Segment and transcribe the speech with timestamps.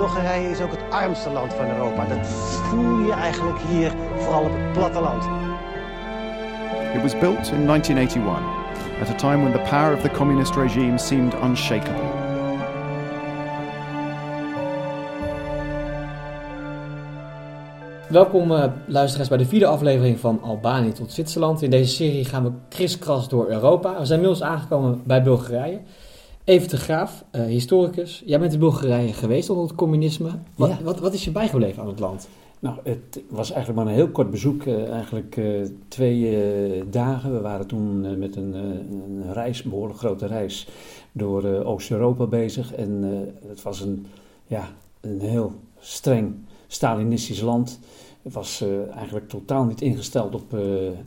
[0.00, 2.06] Bulgarije is ook het armste land van Europa.
[2.06, 5.24] Dat voel je eigenlijk hier, vooral op het platteland.
[6.94, 10.98] It was built in 1981, at a time when the power of the communist regime
[10.98, 12.08] seemed unshakable.
[18.08, 21.62] Welkom uh, luisteraars bij de vierde aflevering van Albanië tot Zwitserland.
[21.62, 23.98] In deze serie gaan we kriskras door Europa.
[23.98, 25.80] We zijn inmiddels aangekomen bij Bulgarije.
[26.50, 28.22] Even de Graaf, uh, historicus.
[28.26, 30.30] Jij bent in Bulgarije geweest onder het communisme.
[30.56, 30.78] Wat, Ja.
[30.82, 32.28] wat, wat is je bijgebleven aan het land?
[32.58, 35.44] Nou, het was eigenlijk maar een heel kort bezoek, eh, eigenlijk eh,
[35.88, 37.32] twee eh, dagen.
[37.32, 40.68] We waren toen eh, met een, eh, een reis, een behoorlijk grote reis,
[41.12, 42.74] door eh, Oost-Europa bezig.
[42.74, 44.06] En eh, het was een,
[44.46, 44.68] ja,
[45.00, 46.34] een heel streng
[46.66, 47.78] Stalinistisch land.
[48.22, 50.60] Het was eh, eigenlijk totaal niet ingesteld op eh,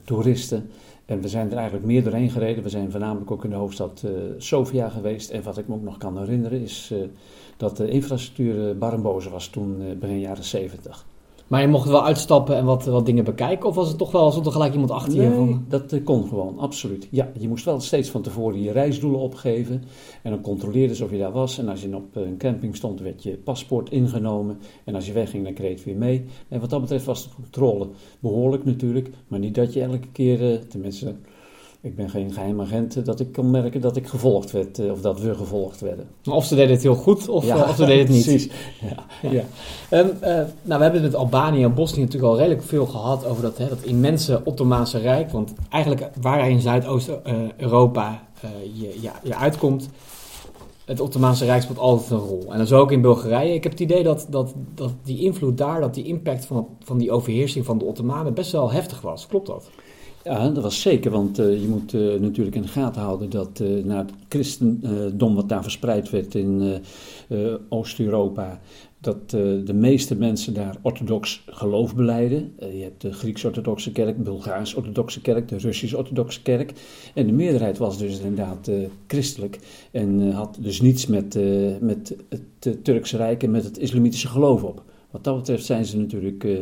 [0.04, 0.70] toeristen.
[1.14, 2.64] En we zijn er eigenlijk meer doorheen gereden.
[2.64, 5.30] We zijn voornamelijk ook in de hoofdstad eh, Sofia geweest.
[5.30, 7.00] En wat ik me ook nog kan herinneren is eh,
[7.58, 11.06] dat de infrastructuur barmboze was toen begin jaren 70.
[11.54, 13.70] Maar je mocht wel uitstappen en wat, wat dingen bekijken?
[13.70, 15.32] Of was het toch wel, stond er gelijk iemand achter je?
[15.32, 17.08] Van, dat eh, kon gewoon, absoluut.
[17.12, 19.84] Ja, je moest wel steeds van tevoren je reisdoelen opgeven.
[20.22, 21.58] En dan controleerden ze of je daar was.
[21.58, 24.58] En als je op een camping stond, werd je paspoort ingenomen.
[24.84, 26.26] En als je wegging, dan kreeg je het weer mee.
[26.48, 27.88] En wat dat betreft was de controle
[28.20, 29.10] behoorlijk natuurlijk.
[29.28, 31.16] Maar niet dat je elke keer, eh, tenminste,
[31.84, 34.80] ik ben geen geheim agent, eh, dat ik kon merken dat ik gevolgd werd.
[34.80, 36.08] eh, Of dat we gevolgd werden.
[36.30, 38.26] of ze deden het heel goed, of, eh, of ze deden het niet.
[38.30, 38.50] Precies.
[38.82, 39.32] Ja, Ja.
[39.32, 39.44] ja.
[39.90, 43.26] Ehm, eh, nou, we hebben het met Albanië en Bosnië natuurlijk al redelijk veel gehad
[43.26, 45.32] over dat, hè, dat immense Ottomaanse Rijk.
[45.32, 48.24] Want eigenlijk waar hij in Zuidoost-Europa
[48.74, 49.90] je, je, je uitkomt,
[50.86, 52.44] het Ottomaanse Rijk speelt altijd een rol.
[52.52, 53.54] En dat is ook in Bulgarije.
[53.54, 56.98] Ik heb het idee dat, dat, dat die invloed daar, dat die impact van, van
[56.98, 59.28] die overheersing van de Ottomanen best wel heftig was.
[59.28, 59.70] Klopt dat?
[60.24, 63.60] Ja, dat was zeker, want eh, je moet eh, natuurlijk in de gaten houden dat
[63.60, 66.82] eh na het christendom wat daar verspreid werd in
[67.70, 68.60] Oost-Europa,
[69.00, 72.54] dat de meeste mensen daar orthodox geloof beleiden.
[72.60, 76.74] Je hebt de Grieks-orthodoxe kerk, Bulgaars-orthodoxe kerk, de Russisch-orthodoxe kerk.
[77.14, 78.72] En de meerderheid was dus inderdaad
[79.08, 79.60] christelijk
[79.92, 81.40] en had dus niets met,
[81.80, 84.84] met het Turkse Rijk en met het islamitische geloof op.
[85.14, 86.58] Wat dat betreft zijn ze natuurlijk eh,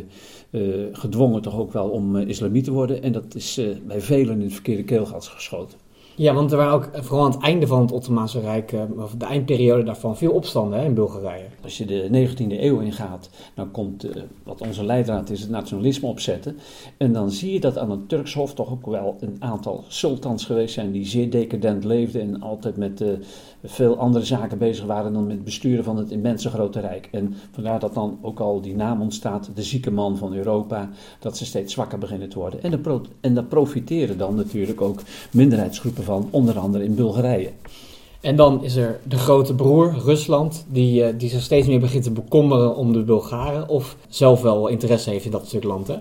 [0.50, 3.02] eh, gedwongen toch ook wel om eh, islamiet te worden.
[3.02, 5.78] En dat is eh, bij velen in het verkeerde keelgat geschoten.
[6.16, 9.14] Ja, want er waren ook vooral aan het einde van het Ottomaanse Rijk, eh, of
[9.14, 11.44] de eindperiode daarvan, veel opstanden hè, in Bulgarije.
[11.62, 16.08] Als je de 19e eeuw ingaat, dan komt eh, wat onze leidraad is, het nationalisme
[16.08, 16.58] opzetten.
[16.96, 20.44] En dan zie je dat aan het Turks Hof toch ook wel een aantal sultans
[20.44, 23.04] geweest zijn die zeer decadent leefden en altijd met
[23.64, 27.08] veel andere zaken bezig waren dan met het besturen van het immense grote rijk.
[27.10, 31.36] En vandaar dat dan ook al die naam ontstaat, de zieke man van Europa, dat
[31.36, 32.62] ze steeds zwakker beginnen te worden.
[32.62, 32.82] En,
[33.20, 37.50] en daar profiteren dan natuurlijk ook minderheidsgroepen van, onder andere in Bulgarije.
[38.22, 42.04] En dan is er de grote broer, Rusland, die, eh, die zich steeds meer begint
[42.04, 43.68] te bekommeren om de Bulgaren.
[43.68, 45.86] Of zelf wel interesse heeft in dat stuk land.
[45.86, 45.96] Hè?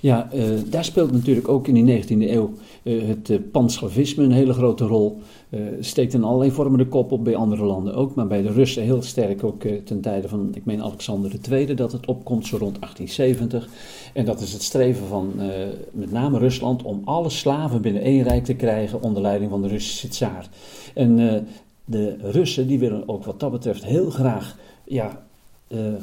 [0.00, 2.52] Ja, eh, daar speelt natuurlijk ook in die 19e eeuw
[2.82, 5.20] eh, het uh, panslavisme een hele grote rol.
[5.50, 8.14] Eh, steekt in allerlei vormen de kop op, bij andere landen ook.
[8.14, 11.74] Maar bij de Russen heel sterk ook eh, ten tijde van, ik meen Alexander II,
[11.74, 13.68] dat het opkomt zo rond 1870.
[14.12, 15.48] En dat is het streven van eh,
[15.92, 19.68] met name Rusland om alle slaven binnen één rijk te krijgen onder leiding van de
[19.68, 20.48] Russische tsaar.
[20.94, 21.40] En eh,
[21.84, 25.14] de Russen die willen ook wat dat betreft heel graag ja, eh,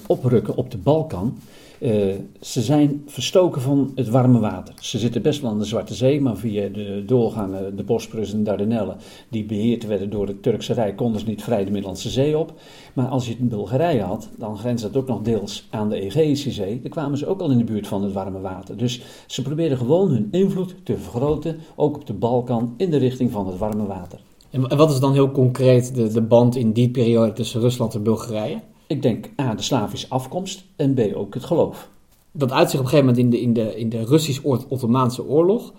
[0.08, 1.38] oprukken op de Balkan.
[1.80, 4.74] Uh, ze zijn verstoken van het warme water.
[4.80, 8.44] Ze zitten best wel aan de Zwarte Zee, maar via de doorgangen, de Bosporus en
[8.44, 8.96] Dardanellen,
[9.30, 12.54] die beheerd werden door het Turkse Rijk, konden ze niet vrij de Middellandse Zee op.
[12.94, 16.00] Maar als je het in Bulgarije had, dan grenst dat ook nog deels aan de
[16.00, 16.80] Egeïsche Zee.
[16.82, 18.78] Dan kwamen ze ook al in de buurt van het warme water.
[18.78, 23.32] Dus ze probeerden gewoon hun invloed te vergroten, ook op de Balkan, in de richting
[23.32, 24.20] van het warme water.
[24.50, 28.04] En wat is dan heel concreet de, de band in die periode tussen Rusland en
[28.04, 28.60] Bulgarije?
[28.88, 31.90] Ik denk A, de Slavische afkomst en B, ook het geloof.
[32.32, 35.74] Dat uitzicht op een gegeven moment in de, in de, in de Russisch-Ottomaanse oorlog.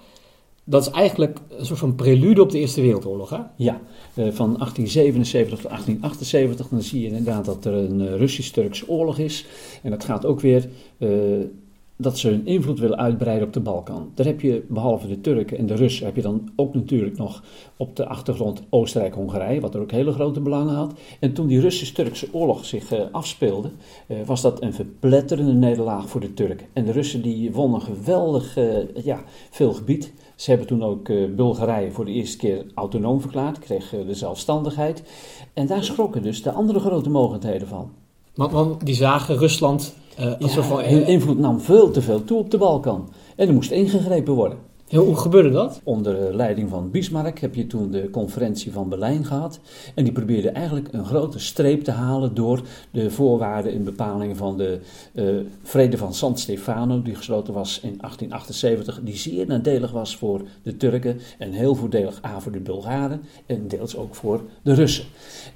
[0.64, 3.38] Dat is eigenlijk een soort van prelude op de Eerste Wereldoorlog, hè?
[3.56, 3.80] Ja,
[4.14, 9.46] van 1877 tot 1878 dan zie je inderdaad dat er een uh, Russisch-Turkse oorlog is.
[9.82, 10.68] En dat gaat ook weer
[10.98, 11.44] uh,
[12.00, 14.10] dat ze hun invloed willen uitbreiden op de Balkan.
[14.14, 17.42] Daar heb je, behalve de Turken en de Russen, heb je dan ook natuurlijk nog
[17.76, 20.92] op de achtergrond Oostenrijk-Hongarije, wat er ook hele grote belangen had.
[21.20, 23.70] En toen die Russisch-Turkse oorlog zich uh, afspeelde,
[24.06, 26.66] uh, was dat een verpletterende nederlaag voor de Turken.
[26.72, 30.12] En de Russen die wonnen geweldig uh, ja, veel gebied.
[30.36, 35.02] Ze hebben toen ook Bulgarije voor de eerste keer autonoom verklaard, kreeg de zelfstandigheid.
[35.52, 37.90] En daar schrokken dus de andere grote mogendheden van.
[38.34, 42.58] Want, want die zagen Rusland uh, ja, invloed nam veel te veel toe op de
[42.58, 43.08] Balkan.
[43.36, 44.58] En er moest ingegrepen worden.
[44.88, 45.80] Hoe gebeurde dat?
[45.84, 49.60] Onder leiding van Bismarck heb je toen de conferentie van Berlijn gehad.
[49.94, 54.56] En die probeerde eigenlijk een grote streep te halen door de voorwaarden en bepalingen van
[54.56, 54.80] de
[55.14, 60.42] uh, Vrede van San Stefano, die gesloten was in 1878, die zeer nadelig was voor
[60.62, 65.04] de Turken en heel voordelig A voor de Bulgaren en deels ook voor de Russen.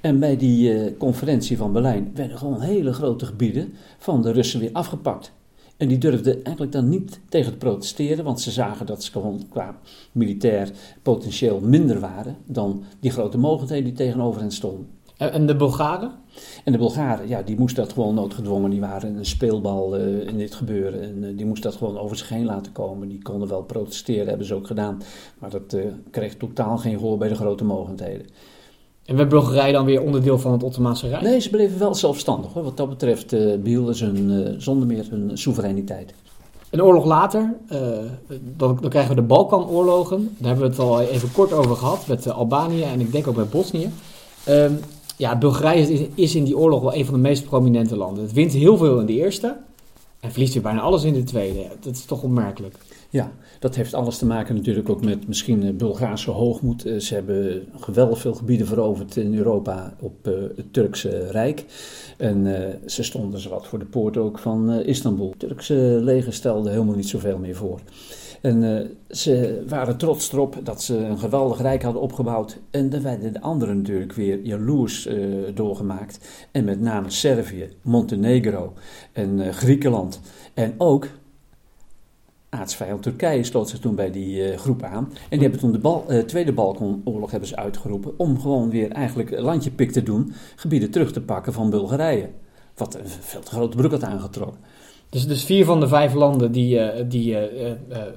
[0.01, 4.59] En bij die uh, conferentie van Berlijn werden gewoon hele grote gebieden van de Russen
[4.59, 5.33] weer afgepakt.
[5.77, 9.45] En die durfden eigenlijk dan niet tegen te protesteren, want ze zagen dat ze gewoon
[9.49, 9.79] qua
[10.11, 10.71] militair
[11.01, 14.87] potentieel minder waren dan die grote mogendheden die tegenover hen stonden.
[15.31, 16.11] En de Bulgaren?
[16.63, 18.69] En de Bulgaren, ja, die moesten dat gewoon noodgedwongen.
[18.69, 21.01] Die waren een speelbal uh, in dit gebeuren.
[21.01, 23.07] En uh, die moesten dat gewoon over zich heen laten komen.
[23.07, 25.01] Die konden wel protesteren, hebben ze ook gedaan.
[25.39, 28.25] Maar dat uh, kreeg totaal geen gehoor bij de grote mogendheden.
[29.05, 31.21] En werd Bulgarije dan weer onderdeel van het Ottomaanse Rijk?
[31.21, 32.53] Nee, ze bleven wel zelfstandig.
[32.53, 32.63] Hoor.
[32.63, 36.13] Wat dat betreft uh, behielden ze hun, uh, zonder meer hun soevereiniteit.
[36.69, 37.79] Een oorlog later, uh,
[38.57, 40.35] dan, dan, krijgen we de Balkanoorlogen.
[40.37, 43.35] Daar hebben we het al even kort over gehad met Albanië en ik denk ook
[43.35, 43.89] met Bosnië.
[44.49, 44.79] Um,
[45.17, 48.23] ja, Bulgarije is, is, in die oorlog wel een van de meest prominente landen.
[48.23, 49.57] Het wint heel veel in de eerste
[50.19, 51.67] en verliest weer bijna alles in de tweede.
[51.79, 52.75] Dat is toch opmerkelijk.
[53.13, 56.81] Ja, dat heeft alles te maken natuurlijk ook met misschien Bulgaarse hoogmoed.
[56.97, 60.25] Ze hebben geweldig veel gebieden veroverd in Europa op
[60.55, 61.65] het Turkse Rijk.
[62.17, 62.45] En
[62.85, 65.29] ze stonden zowat voor de poort ook van Istanbul.
[65.29, 67.79] Het Turkse leger stelde helemaal niet zoveel meer voor.
[68.41, 72.59] En ze waren trots erop dat ze een geweldig rijk hadden opgebouwd.
[72.69, 75.09] En daar werden de anderen natuurlijk weer jaloers
[75.53, 76.47] doorgemaakt.
[76.51, 78.73] En met name Servië, Montenegro
[79.11, 80.19] en Griekenland.
[80.53, 81.07] En ook
[82.53, 85.05] aardsvijand Turkije sloot zich toen bij die uh, groep aan.
[85.13, 88.91] En die hebben toen de bal, uh, Tweede Balkanoorlog hebben ze uitgeroepen om gewoon weer
[88.91, 92.29] eigenlijk landjepik te doen, gebieden terug te pakken van Bulgarije.
[92.75, 94.59] Wat een veel te grote broek had aangetrokken.
[95.09, 97.37] Dus, dus vier van de vijf landen die, uh, die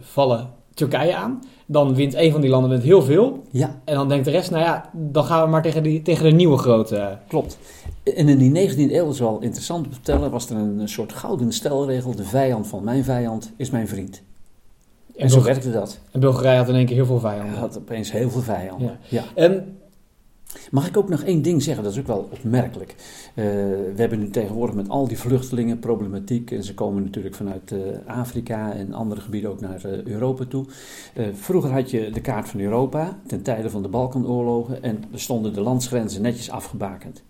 [0.01, 1.43] vallen Turkije aan.
[1.67, 3.43] Dan wint een van die landen wint heel veel.
[3.51, 3.81] Ja.
[3.85, 6.31] En dan denkt de rest, nou ja, dan gaan we maar tegen, die, tegen de
[6.31, 7.19] nieuwe grote.
[7.29, 7.59] Klopt.
[8.03, 11.53] En in die 19e eeuw, is wel interessant te vertellen, was er een soort gouden
[11.53, 12.15] stelregel.
[12.15, 14.23] De vijand van mijn vijand is mijn vriend.
[15.17, 15.99] En, en zo werkte dat.
[16.11, 17.51] En Bulgarije had in één keer heel veel vijanden.
[17.51, 18.99] Hij had opeens heel veel vijanden.
[19.09, 19.23] Ja.
[19.23, 19.25] ja.
[19.35, 19.79] En,
[20.71, 21.85] Mag ik ook nog één ding zeggen?
[21.85, 22.95] Dat is ook wel opmerkelijk.
[23.35, 26.51] Uh, we hebben nu tegenwoordig met al die vluchtelingen problematiek.
[26.51, 30.67] En ze komen natuurlijk vanuit uh, Afrika en andere gebieden ook naar uh, Europa toe.
[31.33, 34.83] vroeger had je de kaart van Europa ten tijde van de Balkanoorlogen.
[34.83, 37.23] En er stonden de landsgrenzen netjes afgebakend.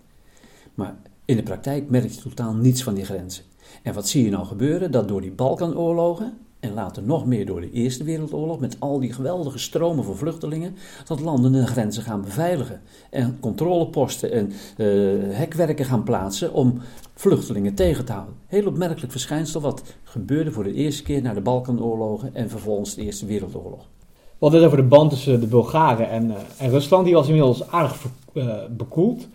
[0.73, 0.95] Maar
[1.25, 3.43] in de praktijk merk je totaal niets van die grenzen.
[3.83, 4.91] En wat zie je nou gebeuren?
[4.91, 9.13] Dat door die Balkanoorlogen en later nog meer door de Eerste Wereldoorlog, met al die
[9.13, 10.75] geweldige stromen van vluchtelingen,
[11.05, 12.81] dat landen de grenzen gaan beveiligen.
[13.09, 16.81] En controleposten en uh, hekwerken gaan plaatsen om
[17.13, 18.35] vluchtelingen tegen te houden.
[18.47, 23.01] Heel opmerkelijk verschijnsel wat gebeurde voor de eerste keer na de Balkanoorlogen en vervolgens de
[23.01, 23.85] Eerste Wereldoorlog.
[24.09, 27.27] We hadden het over de band tussen de Bulgaren en, uh, en Rusland, die was
[27.27, 29.27] inmiddeld aardig uh, bekoeld.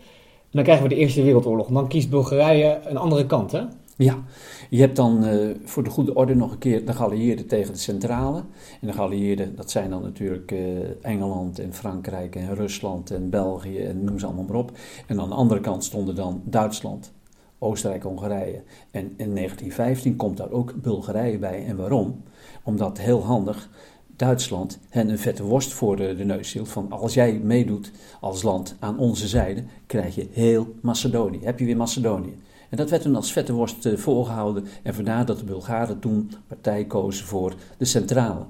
[0.51, 1.69] Dan krijgen we de Eerste Wereldoorlog.
[1.69, 3.63] En dan kiest Bulgarije een andere kant, hè?
[3.97, 4.23] Ja,
[4.71, 7.79] je hebt dan uh, voor de goede orde nog een keer de geallieerden tegen de
[7.79, 8.43] centrale.
[8.81, 10.61] En de geallieerden, dat zijn dan natuurlijk uh,
[11.03, 14.73] Engeland en Frankrijk en Rusland en België en noem ze allemaal maar op.
[15.07, 17.13] En aan de andere kant stonden dan Duitsland,
[17.59, 18.63] Oostenrijk, Hongarije.
[18.91, 21.65] En in 1915 komt daar ook Bulgarije bij.
[21.67, 22.23] En waarom?
[22.63, 23.69] Omdat heel handig
[24.17, 26.69] Duitsland hen een vette worst voor de, de neus hield.
[26.69, 31.39] Van als jij meedoet als land aan onze zijde, krijg je heel Macedonië.
[31.43, 32.35] Heb je weer Macedonië.
[32.69, 34.65] En dat werd toen als vette worst uh, voorgehouden.
[34.83, 38.45] En vandaar dat de Bulgaren toen partij kozen voor de centrale.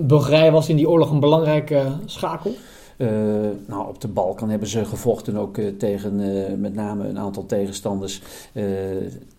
[0.00, 2.54] Bulgarije was in die oorlog een belangrijke uh, schakel?
[2.96, 3.08] Uh,
[3.66, 7.46] nou, op de Balkan hebben ze gevochten ook uh, tegen uh, met name een aantal
[7.46, 8.20] tegenstanders.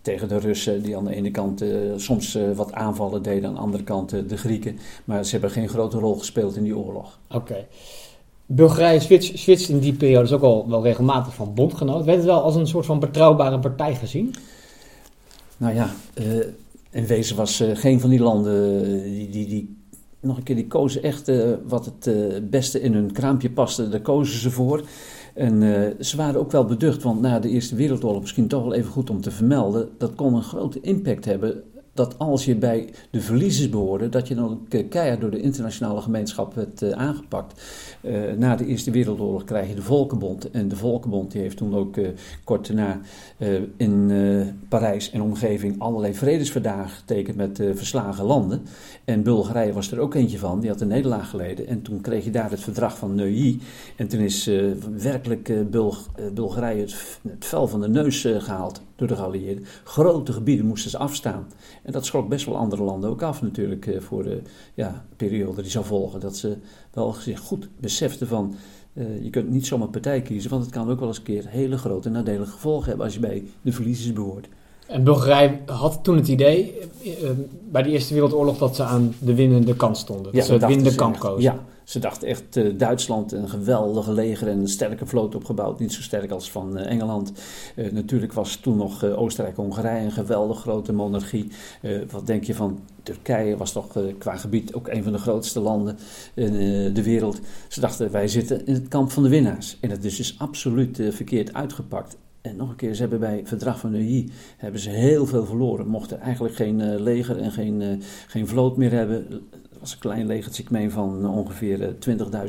[0.02, 1.64] tegen de Russen, die aan de ene kant
[1.96, 4.78] soms wat aanvallen deden, aan de andere kant de Grieken.
[5.04, 7.18] Maar ze hebben geen grote rol gespeeld in die oorlog.
[7.28, 7.36] Oké.
[7.36, 7.66] Okay.
[8.46, 12.04] Bulgarije switcht, switcht in die periode ook al wel regelmatig van bondgenoot.
[12.04, 14.34] Werd het wel als een soort van betrouwbare partij gezien?
[15.56, 15.90] Nou ja,
[16.90, 19.75] in wezen was geen van die landen die, die, die
[20.26, 22.10] nog een keer, die kozen echt uh, wat het
[22.50, 23.88] beste in hun kraampje paste.
[23.88, 24.82] Daar kozen ze voor.
[25.34, 25.62] En
[26.00, 29.10] ze waren ook wel beducht, want na de Eerste Wereldoorlog, misschien toch wel even goed
[29.10, 31.62] om te vermelden, dat kon een grote impact hebben
[31.96, 36.54] dat als je bij de verliezers behoorde, dat je dan keihard door de internationale gemeenschap
[36.54, 37.62] werd uh, aangepakt.
[38.00, 40.50] Uh, na de Eerste Wereldoorlog krijg je de Volkenbond.
[40.50, 42.08] En de Volkenbond die heeft toen ook uh,
[42.44, 43.00] kort daarna
[43.76, 44.12] in
[44.68, 48.62] Parijs en omgeving allerlei vredesverdragen getekend met verslagen landen.
[49.04, 51.66] En Bulgarije was er ook eentje van, die had een nederlaag geleden.
[51.66, 53.58] En toen kreeg je daar het verdrag van Neuilly.
[53.96, 54.50] En toen is
[54.96, 58.80] werkelijk Bulg Bulgarije het, het vel van de neus gehaald.
[58.96, 59.64] Door de geallieerden.
[59.84, 61.46] Grote gebieden moesten ze afstaan.
[61.82, 64.42] En dat schrok best wel andere landen ook af natuurlijk eh, voor de
[64.74, 66.20] ja, periode die zou volgen.
[66.20, 66.56] Dat ze
[66.92, 68.54] wel zich goed beseften van...
[68.92, 71.48] Uh, je kunt niet zomaar partij kiezen, want het kan ook wel eens een keer
[71.48, 74.48] hele grote nadelige gevolgen hebben als je bij de verliezers behoort.
[74.88, 76.74] En Bulgarije had toen het idee,
[77.04, 77.30] uh,
[77.70, 80.24] bij de Eerste Wereldoorlog, dat ze aan de winnende kant stonden.
[80.24, 81.42] Dat Ja, ze het winnende ze kamp kozen.
[81.42, 85.78] Ja, ze dachten echt eh, Duitsland een geweldige leger en een sterke vloot opgebouwd.
[85.78, 87.32] Niet zo sterk als van eh, Engeland.
[87.74, 91.48] Eh, natuurlijk was toen nog eh, Oostenrijk-Hongarije een geweldig grote monarchie.
[91.82, 93.56] Eh, wat denk je van Turkije?
[93.56, 95.98] Was toch eh, qua gebied ook een van de grootste landen
[96.34, 97.40] in eh, de wereld.
[97.68, 99.76] Ze dachten wij zitten in het kamp van de winnaars.
[99.80, 102.16] En dat is dus absoluut eh, verkeerd uitgepakt.
[102.46, 105.44] En nog een keer, ze hebben bij het verdrag van Neuilly hebben ze heel veel
[105.44, 105.86] verloren.
[105.86, 107.88] Mochten eigenlijk geen eh, leger en geen, eh,
[108.26, 109.26] geen vloot meer hebben.
[109.70, 111.88] Het was een klein legertje, ik meen van eh, ongeveer eh,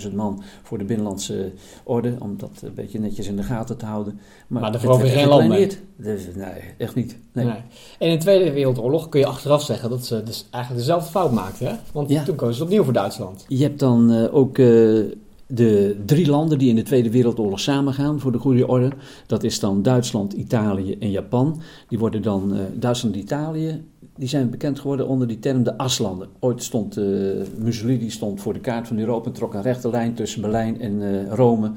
[0.09, 1.51] 20.000 man voor de binnenlandse
[1.83, 2.15] orde.
[2.19, 4.19] Om dat een beetje netjes in de gaten te houden.
[4.47, 5.79] Maar daar het verover je werd geen land gekleineerd.
[5.95, 7.17] Dus, nee, echt niet.
[7.33, 7.45] Nee.
[7.45, 7.55] Nee.
[7.99, 11.31] En in de Tweede Wereldoorlog kun je achteraf zeggen dat ze dus eigenlijk dezelfde fout
[11.31, 11.67] maakten.
[11.67, 11.73] Hè?
[11.91, 12.23] Want Ja.
[12.23, 13.45] toen kozen ze opnieuw voor Duitsland.
[13.47, 14.99] Je hebt dan eh, ook eh,
[15.47, 18.91] de drie landen die in de Tweede Wereldoorlog samengaan voor de goede orde.
[19.25, 21.61] Dat is dan Duitsland, Italië en Japan.
[21.87, 23.83] Die worden dan eh, Duitsland en Italië.
[24.15, 26.27] Die zijn bekend geworden onder die term de aslanden.
[26.39, 27.05] Ooit stond eh,
[27.57, 31.01] Mussolini stond voor de kaart van Europa en trok een rechte lijn tussen Berlijn en
[31.01, 31.71] eh, Rome.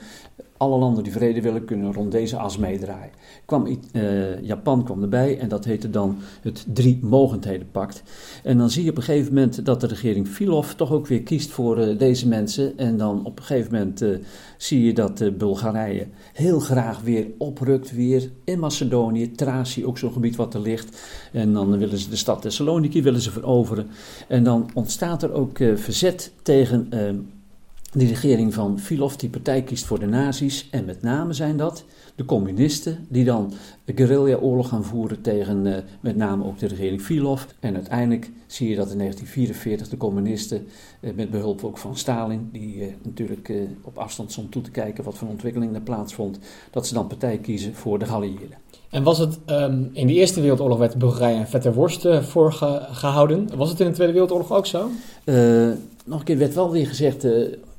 [0.61, 3.13] Alle landen die vrede willen kunnen rond deze as meedraaien.
[3.45, 8.03] Kwam, eh, Japan kwam erbij en dat heette dan het Drie Mogendhedenpact.
[8.43, 11.23] En dan zie je op een gegeven moment dat de regering Filov toch ook weer
[11.23, 12.79] kiest voor eh, deze mensen.
[12.79, 14.09] En dan op een gegeven moment eh,
[14.57, 19.33] zie je dat Bulgarije heel graag weer oprukt weer in Macedonië.
[19.33, 21.01] Thracië, ook zo'n gebied wat er ligt.
[21.33, 23.89] En dan willen ze de stad Thessaloniki willen ze veroveren.
[24.29, 26.89] En dan ontstaat er ook verzet tegen
[27.93, 30.69] die regering van Filov, die partij kiest voor de nazi's.
[30.71, 33.53] En met name zijn dat de communisten, die dan
[33.95, 37.43] guerrilla-oorlog gaan voeren tegen eh, met name ook de regering Filov.
[37.61, 40.67] En uiteindelijk zie je dat in 1944 de communisten,
[41.01, 45.05] eh, met behulp ook van Stalin, die eh, natuurlijk op afstand stond toe te kijken
[45.05, 46.39] wat voor ontwikkeling er plaatsvond,
[46.71, 48.59] dat ze dan partij kiezen voor de geallieerden.
[48.91, 52.53] En was het ehm, in de Eerste Wereldoorlog werd Bulgarije een vette worst eh, voor
[52.53, 53.57] ge- gehouden?
[53.57, 54.89] Was het in de Tweede Wereldoorlog ook zo?
[56.05, 57.27] Nog een keer werd wel weer gezegd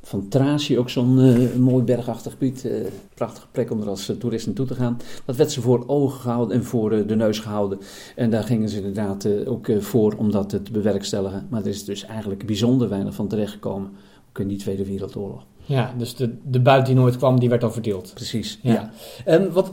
[0.03, 2.71] van Thracië, ook zo'n eh, mooi bergachtig gebied, eh,
[3.13, 4.99] prachtige plek om er als eh, toerist naartoe te gaan.
[5.25, 7.79] Dat werd ze voor ogen gehouden en voor de neus gehouden.
[8.15, 11.47] En daar gingen ze inderdaad ook voor om dat te bewerkstelligen.
[11.49, 13.89] Maar er is dus eigenlijk bijzonder weinig van terechtgekomen,
[14.29, 15.43] ook in die Tweede Wereldoorlog.
[15.65, 18.11] Ja, dus de, de buit die nooit kwam, die werd al verdeeld.
[18.13, 18.73] Precies, Ja.
[18.73, 18.91] ja.
[19.25, 19.71] En wat-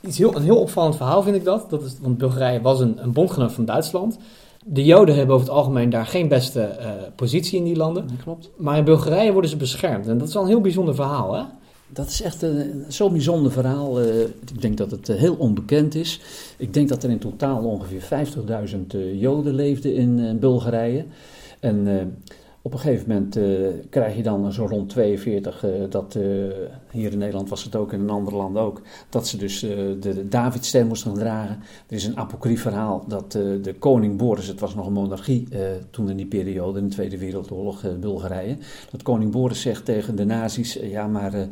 [0.00, 1.70] iets heel, een heel opvallend verhaal vind ik dat.
[1.70, 4.18] dat is, want Bulgarije was een, een bondgenoot van Duitsland.
[4.64, 8.06] De Joden hebben over het algemeen daar geen beste eh, positie in die landen.
[8.08, 8.50] Dat klopt.
[8.56, 10.06] Maar in Bulgarije worden ze beschermd.
[10.06, 11.42] En dat is wel een heel bijzonder verhaal, hè?
[11.92, 14.00] Dat is echt een, zo'n bijzonder verhaal.
[14.00, 16.20] eh, ik denk dat het eh, heel onbekend is.
[16.56, 18.26] Ik denk dat er in totaal ongeveer
[18.72, 21.04] 50.000 eh, Joden leefden in eh, Bulgarije.
[21.60, 22.06] En eh,
[22.62, 23.44] op een gegeven moment eh,
[23.90, 26.22] krijg je dan zo rond 42, eh, dat eh,
[26.90, 30.86] hier in Nederland was het ook in andere landen ook, dat ze dus de, Davidster
[30.86, 31.62] moesten dragen.
[31.86, 35.48] Er is een apocrief verhaal dat de koning Boris, het was nog een monarchie
[35.90, 38.56] toen in die periode, in de Tweede Wereldoorlog, Bulgarije,
[38.90, 41.48] dat koning Boris zegt tegen de nazi's, ja maar...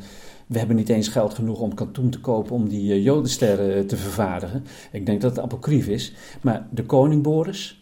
[0.47, 4.65] we hebben niet eens geld genoeg om katoen te kopen om die jodensterren te vervaardigen.
[4.93, 6.12] Ik denk dat het apocrief is.
[6.41, 7.78] Maar de koning Boris,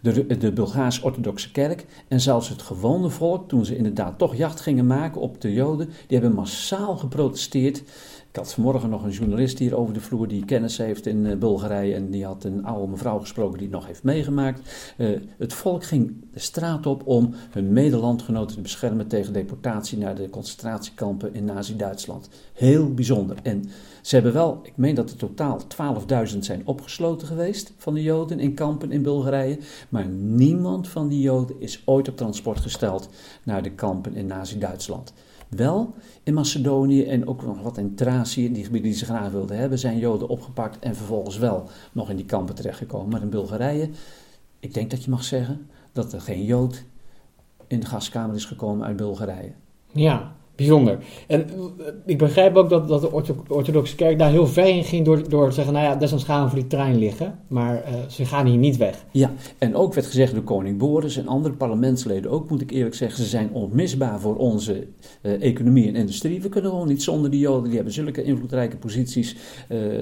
[0.00, 4.86] de, de Bulgaars-orthodoxe kerk en zelfs het gewone volk, toen ze inderdaad toch jacht gingen
[4.86, 7.82] maken op de joden, die hebben massaal geprotesteerd.
[8.30, 11.36] Ik had vanmorgen nog een journalist hier over de vloer die kennis heeft in eh,
[11.36, 14.94] Bulgarije en die had een oude mevrouw gesproken die het nog heeft meegemaakt.
[14.96, 15.08] Eh,
[15.38, 20.30] het volk ging de straat op om hun medelandgenoten te beschermen tegen deportatie naar de
[20.30, 22.28] concentratiekampen in Nazi-Duitsland.
[22.52, 23.36] Heel bijzonder.
[23.42, 23.64] En
[24.02, 25.60] ze hebben wel, ik meen dat er totaal
[26.32, 29.58] 12.000 zijn opgesloten geweest van de Joden in kampen in Bulgarije.
[29.88, 33.08] Maar niemand van die Joden is ooit op transport gesteld
[33.42, 35.12] naar de kampen in Nazi-Duitsland.
[35.50, 39.58] Wel in Macedonië en ook nog wat in Thracië, die gebieden die ze graag wilden
[39.58, 43.08] hebben, zijn Joden opgepakt en vervolgens wel nog in die kampen terechtgekomen.
[43.08, 43.90] Maar in Bulgarije,
[44.60, 46.84] ik denk dat je mag zeggen dat er geen Jood
[47.66, 49.52] in de gaskamer is gekomen uit Bulgarije.
[49.92, 50.98] Ja, bijzonder.
[51.26, 54.84] En eh, ik begrijp ook dat, dat de ortho- orthodoxe kerk daar heel ver in
[54.84, 57.82] ging door, door te zeggen, nou ja, desnoods gaan we voor die trein liggen, maar
[57.82, 59.04] eh, ze gaan hier niet weg.
[59.10, 62.94] Ja, en ook werd gezegd door koning Boris en andere parlementsleden ook, moet ik eerlijk
[62.94, 64.86] zeggen, ze zijn onmisbaar voor onze
[65.22, 66.42] eh, economie en industrie.
[66.42, 69.36] We kunnen gewoon niet zonder die Joden, die hebben zulke invloedrijke posities,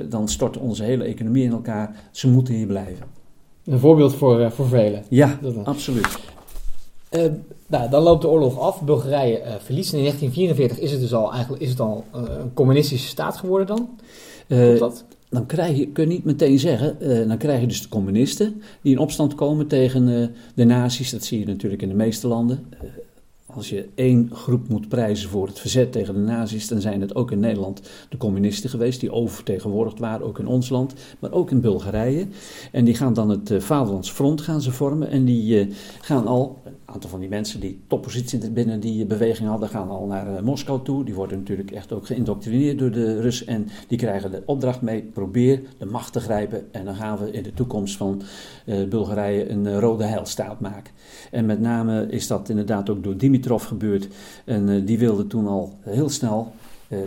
[0.08, 1.96] dan stort onze hele economie in elkaar.
[2.10, 3.06] Ze moeten hier blijven.
[3.64, 5.04] Een voorbeeld voor, voor velen.
[5.08, 6.18] Ja, absoluut.
[7.68, 8.82] Nou, dan loopt de oorlog af.
[8.82, 9.92] Bulgarije eh, verliest.
[9.92, 13.36] En in 1944 is het dus al, eigenlijk, is het al eh, een communistische staat
[13.36, 13.88] geworden dan?
[14.48, 15.04] Klopt dat?
[15.30, 18.92] dan krijg je, kun je niet meteen zeggen, dan krijg je dus de communisten die
[18.92, 21.10] in opstand komen tegen de nazi's.
[21.10, 22.66] Dat zie je natuurlijk in de meeste landen.
[23.54, 27.14] Als je één groep moet prijzen voor het verzet tegen de nazi's, dan zijn het
[27.14, 31.50] ook in Nederland de communisten geweest, die oververtegenwoordigd waren, ook in ons land, maar ook
[31.50, 32.26] in Bulgarije.
[32.72, 36.26] En die gaan dan het uh, Vaderlands Front gaan ze vormen en die uh, gaan
[36.26, 36.58] al,
[36.92, 40.82] aantal van die mensen die toppositie binnen die beweging hadden, gaan al naar uh, Moskou
[40.82, 41.04] toe.
[41.04, 45.02] Die worden natuurlijk echt ook geïndoctrineerd door de Russen en die krijgen de opdracht mee,
[45.02, 48.22] probeer de macht te grijpen en dan gaan we in de toekomst van
[48.88, 50.92] Bulgarije een rode heilstaat maken.
[51.30, 54.08] En met name is dat inderdaad ook door Dimitrov gebeurd.
[54.44, 56.52] En die wilde toen al heel snel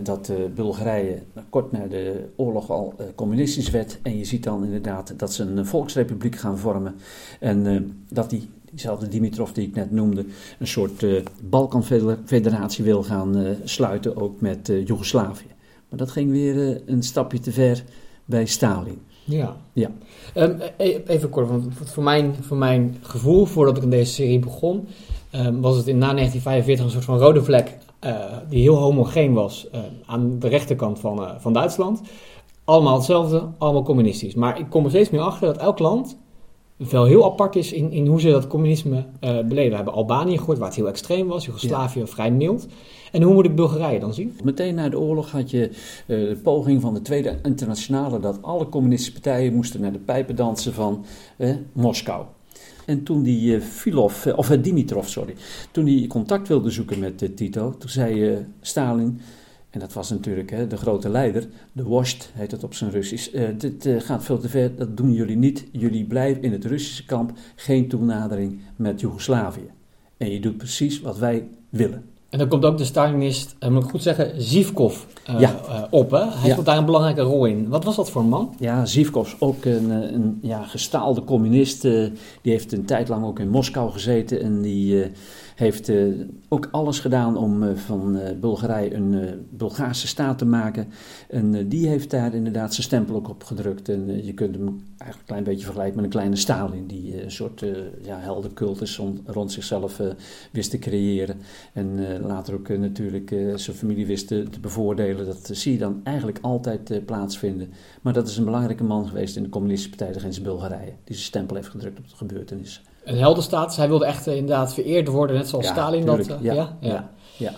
[0.03, 3.99] dat Bulgarije kort na de oorlog al communistisch werd.
[4.01, 6.95] En je ziet dan inderdaad dat ze een volksrepubliek gaan vormen.
[7.39, 10.25] En dat die, diezelfde Dimitrov die ik net noemde,
[10.59, 11.05] een soort
[11.43, 15.51] Balkanfederatie wil gaan sluiten, ook met Joegoslavië.
[15.89, 17.83] Maar dat ging weer een stapje te ver
[18.25, 19.01] bij Stalin.
[19.23, 19.57] Ja.
[19.73, 19.91] ja.
[20.35, 20.59] Um,
[21.05, 24.87] even kort, want voor mijn, voor mijn gevoel, voordat ik in deze serie begon,
[25.35, 29.33] um, was het in na 1945 een soort van rode vlek uh, die heel homogeen
[29.33, 32.01] was uh, aan de rechterkant van, uh, van Duitsland.
[32.63, 34.35] Allemaal hetzelfde, allemaal communistisch.
[34.35, 36.17] Maar ik kom er steeds meer achter dat elk land
[36.89, 39.69] wel heel apart is in, in hoe ze dat communisme beleven.
[39.69, 42.07] We hebben Albanië gehoord, waar het heel extreem was, Joegoslavië ja.
[42.07, 42.67] vrij mild.
[43.11, 44.37] En hoe moet ik Bulgarije dan zien?
[44.43, 45.75] Meteen na de oorlog had je uh,
[46.07, 50.73] de poging van de Tweede Internationale dat alle communistische partijen moesten naar de pijpen dansen
[50.73, 51.05] van
[51.37, 52.25] uh, Moskou.
[52.85, 55.33] En toen die uh, Filov, of Dimitrov, sorry,
[55.71, 59.19] toen hij contact wilde zoeken met Tito, toen zei Stalin,
[59.71, 63.33] en dat was natuurlijk hè, de grote leider, de Wosht heet het op zijn Russisch.
[63.33, 65.65] Uh, dit uh, gaat veel te ver, dat doen jullie niet.
[65.71, 69.69] Jullie blijven in het Russische kamp, geen toenadering met Joegoslavië.
[70.17, 72.03] En je doet precies wat wij willen.
[72.29, 75.03] En dan komt ook de Stalinist, uh, moet ik goed zeggen, Zivkov
[75.37, 75.87] ja.
[75.89, 76.11] op.
[76.11, 76.17] Hè?
[76.17, 76.51] Hij ja.
[76.51, 77.69] speelt daar een belangrijke rol in.
[77.69, 78.55] Wat was dat voor een man?
[78.59, 81.81] Ja, Zivkov, ook een, een ja, gestaalde communist.
[81.81, 82.11] die
[82.41, 84.41] heeft een tijd lang ook in Moskou gezeten.
[84.41, 85.11] En die
[85.61, 90.87] heeft uh, ook alles gedaan om uh, van uh, Bulgarije een Bulgaarse staat te maken.
[91.29, 93.89] En die heeft daar inderdaad zijn stempel ook op gedrukt.
[93.89, 97.31] En je kunt hem eigenlijk een klein beetje vergelijken met een kleine Stalin, die een
[97.31, 97.65] soort
[98.01, 100.01] ja, heldencultus rond, zichzelf
[100.51, 101.37] wist te creëren.
[101.73, 105.25] En later ook natuurlijk zijn familie wist te, bevoordelen.
[105.25, 107.69] Dat zie je dan eigenlijk altijd plaatsvinden.
[108.01, 111.17] Maar dat is een belangrijke man geweest in de communistische partij tegen Bulgarije, die zijn
[111.17, 113.75] stempel heeft gedrukt op de gebeurtenissen een heldenstaat.
[113.75, 116.37] Hij wilde echt uh, inderdaad vereerd worden, net zoals ja, Stalin tuurlijk, dat...
[116.39, 117.51] Uh, ja, ja, ja, ja.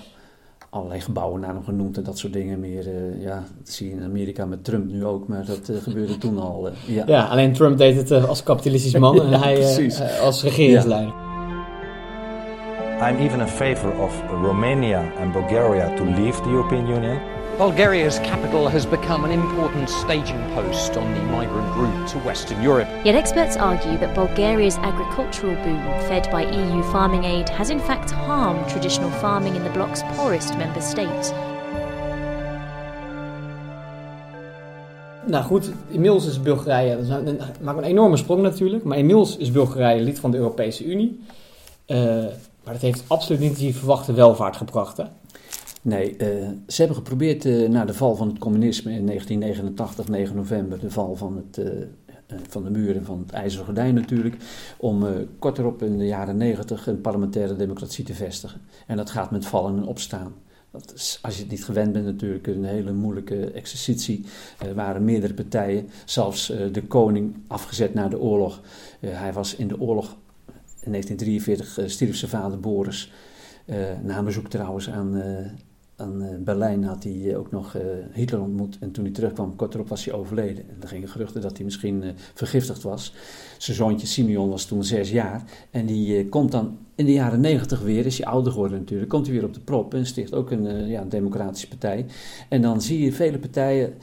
[0.70, 2.88] Allerlei gebouwen naar hem genoemd en dat soort dingen meer.
[2.88, 6.40] Uh, ja, dat zie je in Amerika met Trump nu ook, maar dat gebeurde toen
[6.40, 6.70] al.
[6.88, 7.04] ja.
[7.06, 11.14] ja, alleen Trump deed het als kapitalistisch man en hij als regeringsleider.
[13.02, 17.20] I'm even in favor of Romania and Bulgaria to leave the European Union.
[17.58, 22.88] Bulgaria's capital has become an important staging post on the migrant route to Western Europe.
[23.06, 28.10] Yet experts argue that Bulgaria's agricultural boom, fed by EU farming aid, has in fact
[28.10, 31.32] harmed traditional farming in the bloc's poorest member states.
[35.26, 40.02] Nou goed, inmiddels is Bulgarije, dat maakt een enorme sprong natuurlijk, maar inmiddels is Bulgarije
[40.02, 41.20] lid van de Europese Unie.
[41.88, 41.98] Uh,
[42.63, 44.98] maar dat heeft absoluut niet die verwachte welvaart gebracht.
[44.98, 45.04] Hè?
[45.84, 50.36] Nee, uh, ze hebben geprobeerd uh, na de val van het communisme in 1989, 9
[50.36, 54.36] november, de val van, het, uh, van de muren van het IJzeren Gordijn natuurlijk,
[54.78, 55.06] om
[55.39, 58.62] kort erop in de jaren 90 een parlementaire democratie te vestigen.
[58.88, 60.34] En dat gaat met vallen en opstaan.
[60.72, 64.26] Dat is, als je het niet gewend bent natuurlijk een hele moeilijke exercitie.
[64.60, 68.62] Er waren meerdere partijen, zelfs de koning afgezet na de oorlog.
[69.00, 70.17] hij was in de oorlog
[70.80, 73.12] in 1943 stierf zijn vader Boris.
[74.04, 75.22] na bezoek trouwens aan
[76.04, 78.78] aan uh, Berlijn had hij uh, ook nog uh, Hitler ontmoet.
[78.80, 80.70] En toen hij terugkwam, kort erop was hij overleden.
[80.70, 83.13] En er gingen geruchten dat hij misschien vergiftigd was.
[83.58, 85.44] Zijn zoontje Simeon was toen zes jaar.
[85.72, 89.26] En die komt dan in de jaren negentig weer, is hij ouder geworden natuurlijk, komt
[89.26, 92.06] hij weer op de prop en sticht ook een ja, democratische partij.
[92.50, 93.94] En dan zie je vele partijen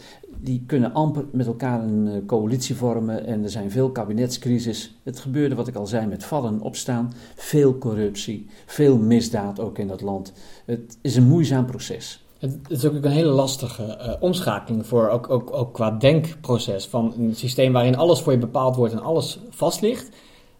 [0.42, 4.98] die kunnen amper met elkaar een uh, coalitie vormen en er zijn veel kabinetscrisis.
[5.02, 9.78] Het gebeurde wat ik al zei met vallen en opstaan, veel corruptie, veel misdaad ook
[9.78, 10.32] in dat land.
[10.66, 12.24] Het is een moeizaam proces.
[12.38, 17.14] Het is ook een hele lastige uh, omschakeling voor ook, ook, ook qua denkproces van
[17.18, 20.08] een systeem waarin alles voor je bepaald wordt en alles vast ligt,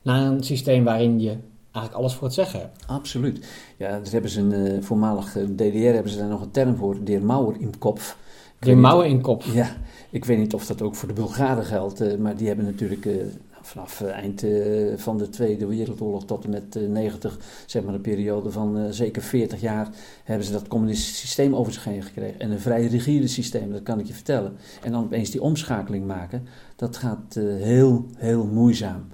[0.02, 1.36] naar een systeem waarin je
[1.72, 2.84] eigenlijk alles voor het zeggen hebt.
[2.86, 3.46] Absoluut.
[3.76, 7.04] Ja, daar hebben ze een uh, voormalig DDR hebben ze daar nog een term voor,
[7.04, 8.00] de Mauer in kop.
[8.60, 9.42] De mouwen in kop.
[9.42, 9.76] Ja,
[10.10, 13.04] ik weet niet of dat ook voor de Bulgaren geldt, uh, maar die hebben natuurlijk
[13.04, 13.22] uh,
[13.60, 18.00] vanaf eh, eind eh, van de Tweede Wereldoorlog tot en met 90, zeg maar een
[18.00, 19.88] periode van zeker 40 jaar,
[20.24, 22.40] hebben ze dat communistische systeem over zich heen gekregen.
[22.40, 24.56] En een vrij rigide systeem, dat kan ik je vertellen.
[24.82, 26.46] En dan opeens die omschakeling maken,
[26.76, 29.06] dat gaat heel, heel moeizaam.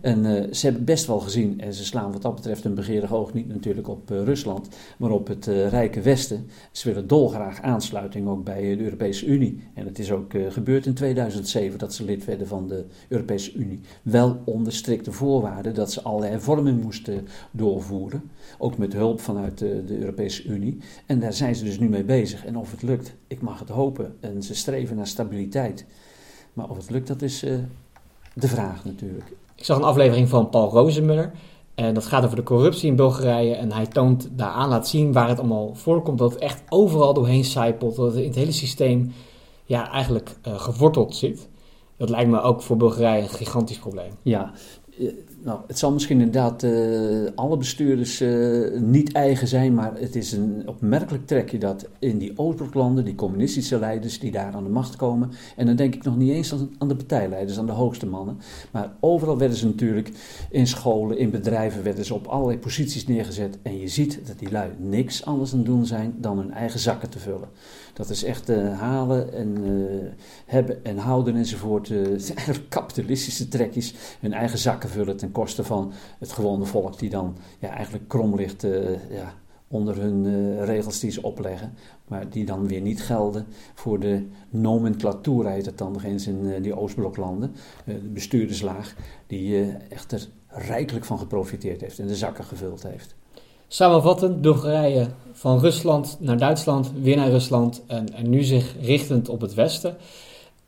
[0.00, 3.12] En uh, ze hebben best wel gezien, en ze slaan wat dat betreft een begeerig
[3.12, 6.46] oog niet natuurlijk op uh, Rusland, maar op het uh, rijke Westen.
[6.72, 9.68] Ze willen dolgraag aansluiting ook bij de Europese Unie.
[9.74, 13.80] En het is ook gebeurd in 2007 dat ze lid werden van de Europese Unie.
[14.02, 18.30] Wel onder strikte voorwaarden dat ze alle hervormingen moesten doorvoeren.
[18.58, 20.78] Ook met hulp vanuit de Europese Unie.
[21.06, 22.44] En daar zijn ze dus nu mee bezig.
[22.44, 24.16] En of het lukt, ik mag het hopen.
[24.20, 25.84] En ze streven naar stabiliteit.
[26.52, 27.40] Maar of het lukt, dat is
[28.34, 29.32] de vraag natuurlijk.
[29.60, 31.32] Ik zag een aflevering van Paul Rozenmuller.
[31.74, 33.54] En dat gaat over de corruptie in Bulgarije.
[33.54, 36.18] En hij toont daaraan, laat zien waar het allemaal voorkomt.
[36.18, 37.96] Dat het echt overal doorheen zijpelt.
[37.96, 39.12] Dat het in het hele systeem
[39.64, 41.48] ja, eigenlijk uh, geworteld zit.
[41.96, 44.10] Dat lijkt me ook voor Bulgarije een gigantisch probleem.
[44.22, 44.52] Ja,
[44.98, 45.06] eh,
[45.42, 50.32] nou, het zal misschien inderdaad uh, alle bestuurders uh, niet eigen zijn, maar het is
[50.32, 54.96] een opmerkelijk trekje dat in die Oostbloklanden, die communistische leiders die daar aan de macht
[54.96, 58.06] komen, en dan denk ik nog niet eens aan, aan de partijleiders, aan de hoogste
[58.06, 58.38] mannen,
[58.70, 60.10] maar overal werden ze natuurlijk
[60.50, 64.50] in scholen, in bedrijven, werden ze op allerlei posities neergezet en je ziet dat die
[64.50, 67.48] lui niks anders aan doen zijn dan hun eigen zakken te vullen.
[67.92, 69.56] Dat is echt uh, halen en
[70.46, 71.90] hebben en houden enzovoort.
[71.90, 77.36] eigenlijk kapitalistische trekjes, hun eigen zakken vullen ten koste van het gewone volk, die dan
[77.58, 79.34] ja, eigenlijk krom ligt uh, ja,
[79.68, 81.74] onder hun regels die ze opleggen,
[82.08, 86.62] maar die dan weer niet gelden voor de nomenclatuur, heet het dan nog eens in
[86.62, 88.94] die Oostbloklanden, de bestuurderslaag,
[89.26, 93.14] die echt er rijkelijk van geprofiteerd heeft en de zakken gevuld heeft.
[93.72, 99.40] Samenvattend, Bulgarije van Rusland naar Duitsland, weer naar Rusland en, en nu zich richtend op
[99.40, 99.96] het Westen.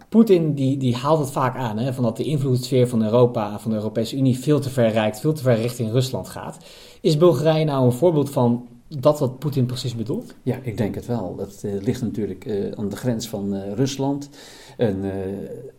[0.09, 3.71] Poetin die, die haalt het vaak aan, hè, van dat de invloedssfeer van Europa, van
[3.71, 6.59] de Europese Unie, veel te ver reikt, veel te ver richting Rusland gaat.
[7.01, 10.35] Is Bulgarije nou een voorbeeld van dat wat Poetin precies bedoelt?
[10.43, 11.35] Ja, ik denk het wel.
[11.37, 14.29] Dat uh, ligt natuurlijk uh, aan de grens van uh, Rusland.
[14.77, 15.03] En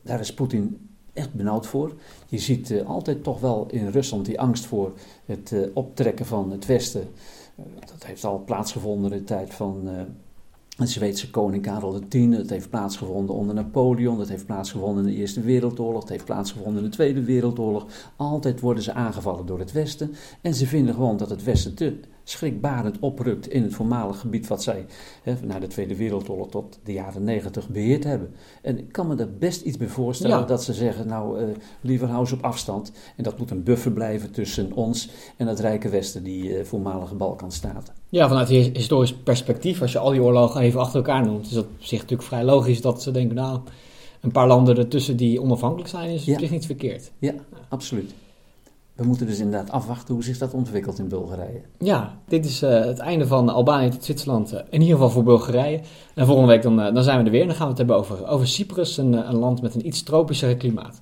[0.03, 1.93] daar is Poetin echt benauwd voor.
[2.27, 4.93] Je ziet altijd toch wel in Rusland die angst voor
[5.25, 7.07] het optrekken van het Westen.
[7.79, 9.89] dat heeft al plaatsgevonden in de tijd van
[10.77, 12.15] het Zweedse koning Karel X.
[12.15, 14.19] Het heeft plaatsgevonden onder Napoleon.
[14.19, 16.01] Het heeft plaatsgevonden in de Eerste Wereldoorlog.
[16.01, 17.85] Het heeft plaatsgevonden in de Tweede Wereldoorlog.
[18.15, 20.13] Altijd worden ze aangevallen door het Westen.
[20.41, 24.63] En ze vinden gewoon dat het Westen te schrikbarend oprukt in het voormalig gebied wat
[24.63, 24.85] zij
[25.23, 28.33] hè, na de Tweede Wereldoorlog tot de jaren negentig beheerd hebben.
[28.61, 31.47] En ik kan me daar best iets bij voorstellen dat ze zeggen, nou uh,
[31.81, 32.91] liever hou ze op afstand.
[33.15, 37.15] En dat moet een buffer blijven tussen ons en het rijke Westen, die uh, voormalige
[37.15, 37.93] Balkanstaten.
[38.09, 41.65] Ja, vanuit historisch perspectief, als je al die oorlogen even achter elkaar noemt, is dat
[41.65, 43.59] op zich natuurlijk vrij logisch dat ze denken, nou,
[44.21, 46.39] een paar landen ertussen die onafhankelijk zijn, is ja.
[46.49, 47.11] niet verkeerd.
[47.19, 48.13] Ja, ja, absoluut
[48.95, 51.61] we moeten dus inderdaad afwachten hoe zich dat ontwikkelt in Bulgarije.
[51.77, 54.53] Ja, dit is uh, het einde van Albanië tot Zwitserland.
[54.53, 55.79] Uh, in ieder geval voor Bulgarije.
[56.15, 57.41] En volgende week dan, uh, dan zijn we er weer.
[57.41, 60.03] En dan gaan we het hebben over, over Cyprus, een, een land met een iets
[60.03, 61.01] tropischere klimaat.